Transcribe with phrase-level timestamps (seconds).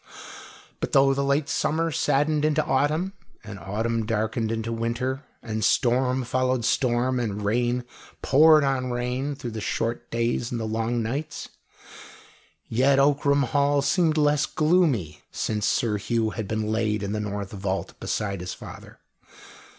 [0.79, 3.13] But though the late summer saddened into autumn,
[3.43, 7.83] and autumn darkened into winter, and storm followed storm, and rain
[8.23, 11.49] poured on rain through the short days and the long nights,
[12.67, 17.51] yet Ockram Hall seemed less gloomy since Sir Hugh had been laid in the north
[17.51, 18.97] vault beside his father.